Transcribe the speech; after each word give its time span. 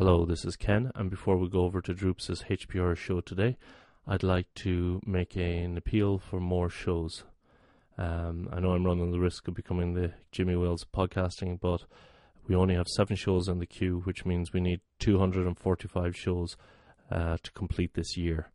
Hello, 0.00 0.24
this 0.24 0.44
is 0.44 0.54
Ken, 0.54 0.92
and 0.94 1.10
before 1.10 1.36
we 1.36 1.48
go 1.48 1.62
over 1.62 1.80
to 1.80 1.92
Droops' 1.92 2.44
HPR 2.48 2.96
show 2.96 3.20
today, 3.20 3.56
I'd 4.06 4.22
like 4.22 4.46
to 4.62 5.00
make 5.04 5.34
an 5.34 5.76
appeal 5.76 6.18
for 6.18 6.38
more 6.38 6.70
shows. 6.70 7.24
Um, 7.98 8.48
I 8.52 8.60
know 8.60 8.74
I'm 8.74 8.86
running 8.86 9.10
the 9.10 9.18
risk 9.18 9.48
of 9.48 9.54
becoming 9.54 9.94
the 9.94 10.12
Jimmy 10.30 10.54
Wales 10.54 10.86
podcasting, 10.94 11.58
but 11.58 11.82
we 12.46 12.54
only 12.54 12.76
have 12.76 12.86
seven 12.86 13.16
shows 13.16 13.48
in 13.48 13.58
the 13.58 13.66
queue, 13.66 14.02
which 14.04 14.24
means 14.24 14.52
we 14.52 14.60
need 14.60 14.82
245 15.00 16.16
shows 16.16 16.56
uh, 17.10 17.38
to 17.42 17.50
complete 17.50 17.94
this 17.94 18.16
year. 18.16 18.52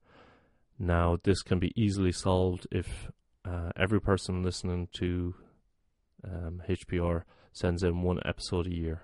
Now, 0.80 1.18
this 1.26 1.42
can 1.42 1.60
be 1.60 1.74
easily 1.76 2.14
solved 2.14 2.68
if 2.72 3.12
uh, 3.44 3.72
every 3.76 4.00
person 4.00 4.44
listening 4.44 4.88
to 4.94 5.36
um, 6.24 6.62
HPR 6.70 7.24
sends 7.52 7.84
in 7.84 8.02
one 8.02 8.22
episode 8.24 8.68
a 8.68 8.74
year. 8.74 9.02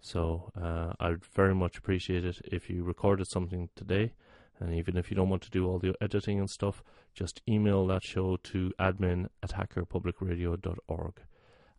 So 0.00 0.52
uh, 0.60 0.92
I'd 1.00 1.24
very 1.24 1.54
much 1.54 1.78
appreciate 1.78 2.24
it 2.24 2.40
if 2.44 2.70
you 2.70 2.84
recorded 2.84 3.26
something 3.26 3.70
today, 3.74 4.12
and 4.60 4.74
even 4.74 4.96
if 4.96 5.10
you 5.10 5.16
don't 5.16 5.28
want 5.28 5.42
to 5.42 5.50
do 5.50 5.66
all 5.66 5.78
the 5.78 5.94
editing 6.00 6.38
and 6.38 6.48
stuff, 6.48 6.82
just 7.14 7.42
email 7.48 7.86
that 7.88 8.02
show 8.02 8.36
to 8.36 8.72
admin 8.78 9.28
at 9.42 9.50
hackerpublicradio.org. 9.50 11.14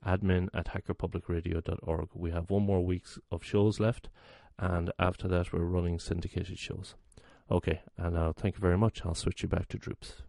Admin 0.06 0.48
at 0.54 0.68
hackerpublicradio.org. 0.68 2.10
We 2.14 2.32
have 2.32 2.50
one 2.50 2.64
more 2.64 2.84
week 2.84 3.06
of 3.32 3.44
shows 3.44 3.80
left, 3.80 4.10
and 4.60 4.92
after 5.00 5.28
that, 5.28 5.54
we're 5.54 5.64
running 5.64 6.00
syndicated 6.00 6.60
shows. 6.60 6.96
Okay, 7.50 7.82
and 7.98 8.16
now 8.16 8.34
thank 8.34 8.56
you 8.56 8.62
very 8.62 8.78
much. 8.78 9.06
I'll 9.06 9.16
switch 9.16 9.42
you 9.44 9.50
back 9.50 9.68
to 9.70 9.78
Droops. 9.78 10.22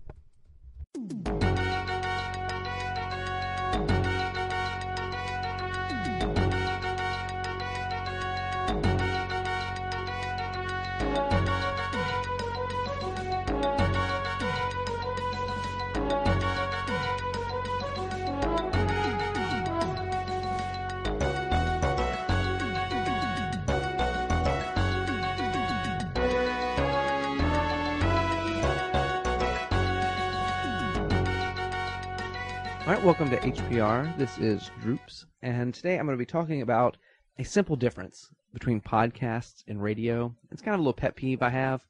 All 32.89 32.95
right, 32.95 33.05
welcome 33.05 33.29
to 33.29 33.37
HPR. 33.37 34.17
This 34.17 34.39
is 34.39 34.71
Droops, 34.81 35.27
and 35.43 35.75
today 35.75 35.99
I'm 35.99 36.07
going 36.07 36.17
to 36.17 36.19
be 36.19 36.25
talking 36.25 36.63
about 36.63 36.97
a 37.39 37.45
simple 37.45 37.77
difference 37.77 38.31
between 38.55 38.81
podcasts 38.81 39.63
and 39.69 39.83
radio. 39.83 40.35
It's 40.51 40.63
kind 40.63 40.73
of 40.75 40.81
a 40.81 40.83
little 40.83 40.95
pet 40.95 41.15
peeve 41.15 41.43
I 41.43 41.51
have, 41.51 41.85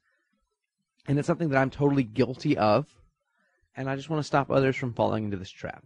and 1.07 1.17
it's 1.17 1.25
something 1.25 1.47
that 1.47 1.57
I'm 1.57 1.69
totally 1.69 2.03
guilty 2.03 2.57
of, 2.57 2.85
and 3.77 3.89
I 3.89 3.95
just 3.95 4.09
want 4.09 4.19
to 4.19 4.27
stop 4.27 4.51
others 4.51 4.75
from 4.75 4.93
falling 4.93 5.23
into 5.23 5.37
this 5.37 5.49
trap. 5.49 5.85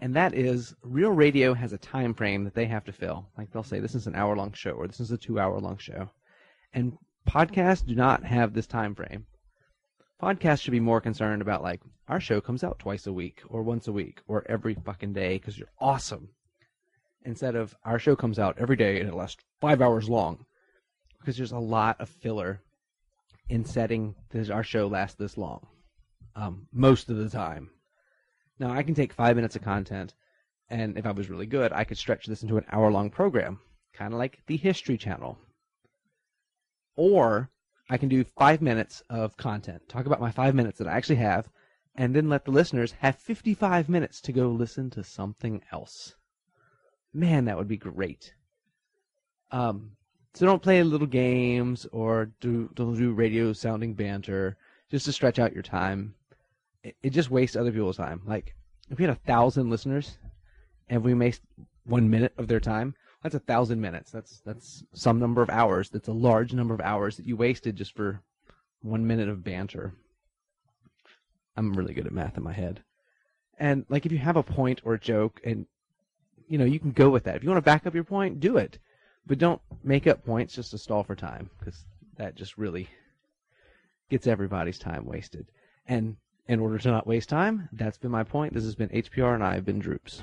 And 0.00 0.14
that 0.16 0.34
is, 0.34 0.74
real 0.82 1.12
radio 1.12 1.54
has 1.54 1.72
a 1.72 1.78
time 1.78 2.12
frame 2.12 2.44
that 2.44 2.54
they 2.54 2.66
have 2.66 2.84
to 2.84 2.92
fill. 2.92 3.26
Like 3.38 3.50
they'll 3.50 3.62
say, 3.62 3.80
this 3.80 3.94
is 3.94 4.06
an 4.06 4.16
hour 4.16 4.36
long 4.36 4.52
show, 4.52 4.72
or 4.72 4.86
this 4.86 5.00
is 5.00 5.10
a 5.12 5.16
two 5.16 5.40
hour 5.40 5.58
long 5.58 5.78
show. 5.78 6.10
And 6.74 6.98
podcasts 7.26 7.86
do 7.86 7.94
not 7.94 8.22
have 8.24 8.52
this 8.52 8.66
time 8.66 8.94
frame 8.94 9.24
podcasts 10.20 10.62
should 10.62 10.70
be 10.72 10.80
more 10.80 11.00
concerned 11.00 11.42
about 11.42 11.62
like 11.62 11.80
our 12.08 12.20
show 12.20 12.40
comes 12.40 12.62
out 12.62 12.78
twice 12.78 13.06
a 13.06 13.12
week 13.12 13.40
or 13.48 13.62
once 13.62 13.88
a 13.88 13.92
week 13.92 14.20
or 14.26 14.44
every 14.48 14.74
fucking 14.74 15.12
day 15.12 15.38
because 15.38 15.58
you're 15.58 15.72
awesome 15.78 16.28
instead 17.24 17.54
of 17.54 17.74
our 17.84 17.98
show 17.98 18.14
comes 18.14 18.38
out 18.38 18.56
every 18.58 18.76
day 18.76 19.00
and 19.00 19.08
it 19.08 19.14
lasts 19.14 19.42
five 19.60 19.80
hours 19.80 20.08
long 20.08 20.44
because 21.18 21.36
there's 21.36 21.52
a 21.52 21.58
lot 21.58 22.00
of 22.00 22.08
filler 22.08 22.60
in 23.48 23.64
setting 23.64 24.14
does 24.30 24.50
our 24.50 24.64
show 24.64 24.86
last 24.86 25.18
this 25.18 25.36
long 25.36 25.66
um, 26.36 26.66
most 26.72 27.10
of 27.10 27.16
the 27.16 27.28
time. 27.28 27.70
Now 28.58 28.70
i 28.72 28.82
can 28.82 28.94
take 28.94 29.12
five 29.12 29.36
minutes 29.36 29.56
of 29.56 29.62
content 29.62 30.14
and 30.68 30.98
if 30.98 31.06
i 31.06 31.12
was 31.12 31.30
really 31.30 31.46
good 31.46 31.72
i 31.72 31.84
could 31.84 31.98
stretch 31.98 32.26
this 32.26 32.42
into 32.42 32.58
an 32.58 32.66
hour 32.70 32.90
long 32.90 33.10
program 33.10 33.58
kind 34.00 34.12
of 34.12 34.18
like 34.18 34.40
the 34.46 34.56
history 34.56 34.96
channel. 34.96 35.38
Or 36.96 37.50
I 37.90 37.98
can 37.98 38.08
do 38.08 38.22
five 38.22 38.62
minutes 38.62 39.02
of 39.10 39.36
content, 39.36 39.82
talk 39.88 40.06
about 40.06 40.20
my 40.20 40.30
five 40.30 40.54
minutes 40.54 40.78
that 40.78 40.86
I 40.86 40.92
actually 40.92 41.16
have, 41.16 41.50
and 41.96 42.14
then 42.14 42.28
let 42.28 42.44
the 42.44 42.52
listeners 42.52 42.92
have 43.00 43.16
55 43.16 43.88
minutes 43.88 44.20
to 44.22 44.32
go 44.32 44.48
listen 44.48 44.90
to 44.90 45.02
something 45.02 45.60
else. 45.72 46.14
Man, 47.12 47.46
that 47.46 47.58
would 47.58 47.66
be 47.66 47.76
great. 47.76 48.32
Um, 49.50 49.90
so 50.34 50.46
don't 50.46 50.62
play 50.62 50.80
little 50.84 51.08
games 51.08 51.84
or 51.90 52.30
do 52.40 52.70
don't 52.74 52.96
do 52.96 53.12
radio 53.12 53.52
sounding 53.52 53.94
banter 53.94 54.56
just 54.88 55.06
to 55.06 55.12
stretch 55.12 55.40
out 55.40 55.52
your 55.52 55.64
time. 55.64 56.14
It, 56.84 56.94
it 57.02 57.10
just 57.10 57.28
wastes 57.28 57.56
other 57.56 57.72
people's 57.72 57.96
time. 57.96 58.22
Like 58.24 58.54
if 58.88 58.98
we 58.98 59.04
had 59.04 59.16
a 59.16 59.26
thousand 59.26 59.68
listeners 59.68 60.16
and 60.88 61.02
we 61.02 61.12
waste 61.12 61.42
one 61.84 62.08
minute 62.08 62.34
of 62.38 62.46
their 62.46 62.60
time, 62.60 62.94
that's 63.22 63.34
a 63.34 63.40
thousand 63.40 63.80
minutes. 63.80 64.10
That's 64.10 64.40
that's 64.44 64.84
some 64.92 65.18
number 65.18 65.42
of 65.42 65.50
hours. 65.50 65.90
That's 65.90 66.08
a 66.08 66.12
large 66.12 66.52
number 66.52 66.74
of 66.74 66.80
hours 66.80 67.16
that 67.16 67.26
you 67.26 67.36
wasted 67.36 67.76
just 67.76 67.94
for 67.94 68.20
one 68.82 69.06
minute 69.06 69.28
of 69.28 69.44
banter. 69.44 69.92
I'm 71.56 71.74
really 71.74 71.92
good 71.92 72.06
at 72.06 72.12
math 72.12 72.36
in 72.36 72.42
my 72.42 72.52
head. 72.52 72.82
And 73.58 73.84
like 73.88 74.06
if 74.06 74.12
you 74.12 74.18
have 74.18 74.36
a 74.36 74.42
point 74.42 74.80
or 74.84 74.94
a 74.94 75.00
joke 75.00 75.40
and 75.44 75.66
you 76.48 76.58
know, 76.58 76.64
you 76.64 76.80
can 76.80 76.90
go 76.90 77.10
with 77.10 77.24
that. 77.24 77.36
If 77.36 77.44
you 77.44 77.48
want 77.48 77.58
to 77.58 77.70
back 77.70 77.86
up 77.86 77.94
your 77.94 78.04
point, 78.04 78.40
do 78.40 78.56
it. 78.56 78.78
But 79.26 79.38
don't 79.38 79.60
make 79.84 80.06
up 80.06 80.24
points 80.24 80.54
just 80.54 80.72
to 80.72 80.78
stall 80.78 81.04
for 81.04 81.14
time 81.14 81.50
because 81.58 81.84
that 82.16 82.34
just 82.34 82.58
really 82.58 82.88
gets 84.08 84.26
everybody's 84.26 84.78
time 84.78 85.06
wasted. 85.06 85.46
And 85.86 86.16
in 86.48 86.58
order 86.58 86.78
to 86.78 86.90
not 86.90 87.06
waste 87.06 87.28
time, 87.28 87.68
that's 87.72 87.98
been 87.98 88.10
my 88.10 88.24
point. 88.24 88.54
This 88.54 88.64
has 88.64 88.74
been 88.74 88.88
HPR 88.88 89.34
and 89.34 89.44
I 89.44 89.54
have 89.54 89.64
been 89.64 89.78
Droops. 89.78 90.22